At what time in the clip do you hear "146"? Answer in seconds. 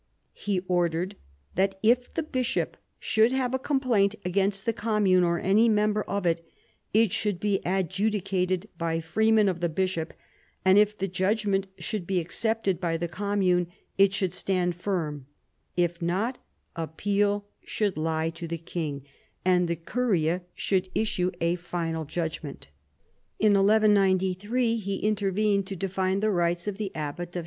22.05-22.41